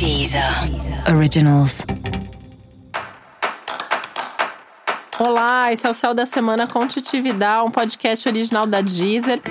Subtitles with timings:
[0.00, 0.42] Deezer
[1.14, 1.84] Originals.
[5.18, 9.42] Olá, esse é o Céu da Semana com Titividade, um podcast original da Deezer.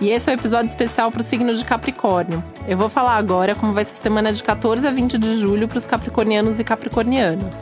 [0.00, 2.42] E esse é o um episódio especial para o signo de Capricórnio.
[2.66, 5.68] Eu vou falar agora como vai ser a semana de 14 a 20 de julho
[5.68, 7.56] para os capricornianos e capricornianas.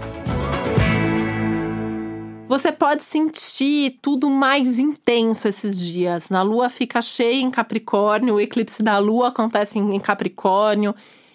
[2.49, 6.31] Você pode sentir tudo mais intenso esses dias.
[6.31, 10.95] Na lua fica cheia em Capricórnio, o eclipse da lua acontece em Capricórnio.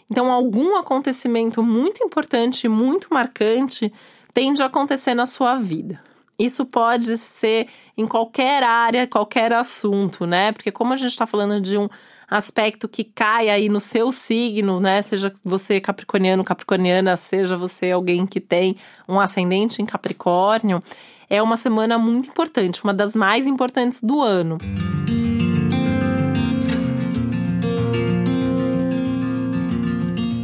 [0.09, 3.91] Então, algum acontecimento muito importante, muito marcante,
[4.33, 6.01] tende a acontecer na sua vida.
[6.39, 7.67] Isso pode ser
[7.97, 10.51] em qualquer área, qualquer assunto, né?
[10.51, 11.87] Porque como a gente está falando de um
[12.27, 15.01] aspecto que cai aí no seu signo, né?
[15.01, 18.75] Seja você capricorniano, capricorniana, seja você alguém que tem
[19.07, 20.81] um ascendente em Capricórnio,
[21.29, 24.57] é uma semana muito importante, uma das mais importantes do ano.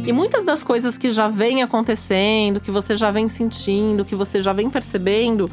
[0.06, 4.40] E muitas das coisas que já vem acontecendo, que você já vem sentindo, que você
[4.40, 5.50] já vem percebendo,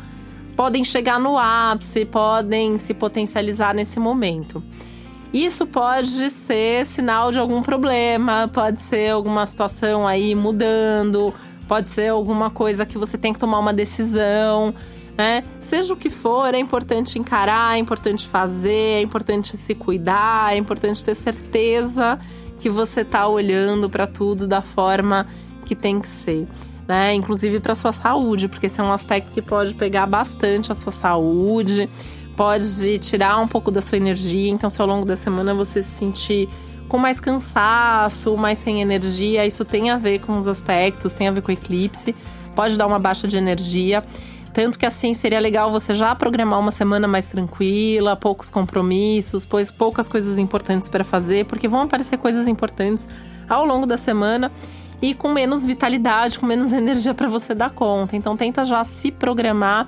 [0.55, 4.63] podem chegar no ápice, podem se potencializar nesse momento.
[5.33, 11.33] Isso pode ser sinal de algum problema, pode ser alguma situação aí mudando,
[11.67, 14.73] pode ser alguma coisa que você tem que tomar uma decisão,
[15.17, 15.43] né?
[15.59, 20.57] Seja o que for, é importante encarar, é importante fazer, é importante se cuidar, é
[20.57, 22.17] importante ter certeza
[22.61, 25.27] que você está olhando para tudo da forma
[25.65, 26.47] que tem que ser.
[26.87, 27.15] Né?
[27.15, 30.91] Inclusive para sua saúde, porque esse é um aspecto que pode pegar bastante a sua
[30.91, 31.89] saúde
[32.35, 34.49] pode tirar um pouco da sua energia.
[34.49, 36.49] Então, se ao longo da semana você se sentir
[36.87, 41.31] com mais cansaço, mais sem energia, isso tem a ver com os aspectos, tem a
[41.31, 42.15] ver com o eclipse,
[42.55, 44.03] pode dar uma baixa de energia.
[44.53, 49.69] Tanto que assim seria legal você já programar uma semana mais tranquila, poucos compromissos, pois
[49.69, 53.09] poucas coisas importantes para fazer, porque vão aparecer coisas importantes
[53.49, 54.51] ao longo da semana
[55.09, 58.15] e com menos vitalidade, com menos energia para você dar conta.
[58.15, 59.87] Então tenta já se programar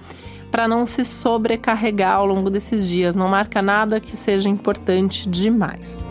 [0.52, 3.16] para não se sobrecarregar ao longo desses dias.
[3.16, 6.04] Não marca nada que seja importante demais.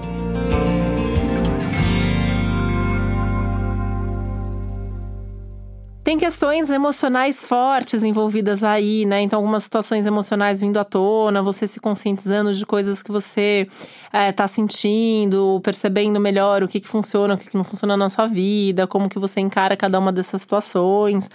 [6.07, 9.23] Tem questões emocionais fortes envolvidas aí, né?
[9.23, 13.67] Então, algumas situações emocionais vindo à tona, você se conscientizando de coisas que você
[14.13, 18.09] é, tá sentindo, percebendo melhor o que, que funciona, o que, que não funciona na
[18.09, 21.29] sua vida, como que você encara cada uma dessas situações.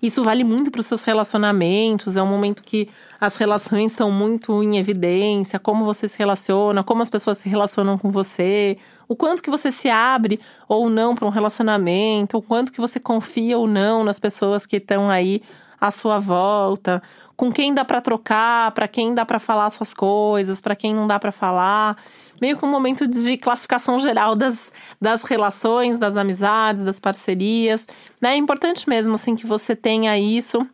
[0.00, 2.88] Isso vale muito para os seus relacionamentos, é um momento que
[3.20, 7.98] as relações estão muito em evidência, como você se relaciona, como as pessoas se relacionam
[7.98, 8.76] com você,
[9.08, 10.38] o quanto que você se abre
[10.68, 14.76] ou não para um relacionamento, o quanto que você confia ou não nas pessoas que
[14.76, 15.40] estão aí
[15.80, 17.02] à sua volta,
[17.38, 21.06] com quem dá para trocar, para quem dá para falar suas coisas, para quem não
[21.06, 21.96] dá para falar.
[22.40, 27.86] Meio que um momento de classificação geral das, das relações, das amizades, das parcerias.
[28.20, 28.32] Né?
[28.32, 30.66] É importante mesmo assim que você tenha isso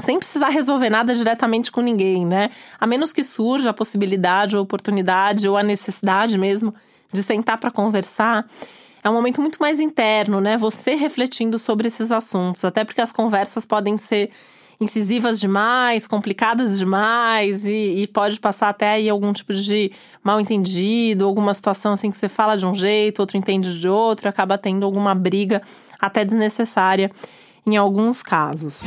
[0.00, 2.50] sem precisar resolver nada diretamente com ninguém, né?
[2.80, 6.72] A menos que surja a possibilidade, ou oportunidade ou a necessidade mesmo
[7.12, 8.46] de sentar para conversar.
[9.02, 10.56] É um momento muito mais interno, né?
[10.56, 14.30] Você refletindo sobre esses assuntos, até porque as conversas podem ser
[14.80, 19.90] incisivas demais, complicadas demais e, e, pode passar até aí algum tipo de
[20.22, 24.28] mal entendido, alguma situação assim que você fala de um jeito, outro entende de outro,
[24.28, 25.62] acaba tendo alguma briga
[26.00, 27.10] até desnecessária
[27.66, 28.84] em alguns casos.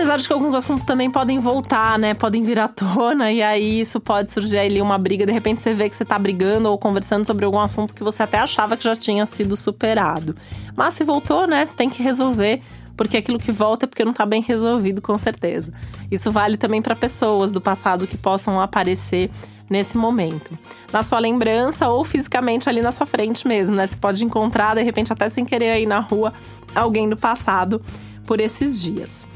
[0.00, 2.14] Apesar de que alguns assuntos também podem voltar, né?
[2.14, 5.26] Podem vir à tona e aí isso pode surgir ali uma briga.
[5.26, 8.22] De repente você vê que você tá brigando ou conversando sobre algum assunto que você
[8.22, 10.34] até achava que já tinha sido superado.
[10.74, 11.68] Mas se voltou, né?
[11.76, 12.62] Tem que resolver
[12.96, 15.70] porque aquilo que volta é porque não está bem resolvido, com certeza.
[16.10, 19.30] Isso vale também para pessoas do passado que possam aparecer
[19.68, 20.58] nesse momento.
[20.90, 23.86] Na sua lembrança ou fisicamente ali na sua frente mesmo, né?
[23.86, 26.32] Você pode encontrar, de repente, até sem querer aí na rua,
[26.74, 27.82] alguém do passado
[28.26, 29.26] por esses dias.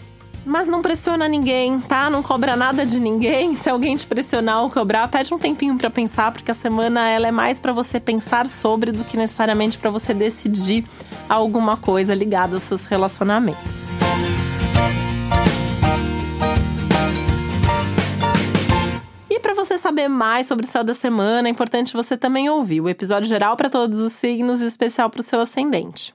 [0.46, 2.10] Mas não pressiona ninguém, tá?
[2.10, 3.54] Não cobra nada de ninguém.
[3.54, 7.26] Se alguém te pressionar ou cobrar, pede um tempinho para pensar, porque a semana ela
[7.26, 10.84] é mais para você pensar sobre do que necessariamente para você decidir
[11.28, 13.84] alguma coisa ligada aos seus relacionamentos.
[19.30, 22.88] E você saber mais sobre o céu da semana, é importante você também ouvir o
[22.88, 26.14] episódio geral para todos os signos e especial para o seu ascendente.